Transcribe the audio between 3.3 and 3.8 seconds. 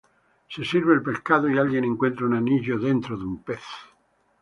pez.